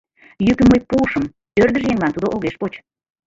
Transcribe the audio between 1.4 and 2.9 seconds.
ӧрдыж еҥлан тудо огеш поч.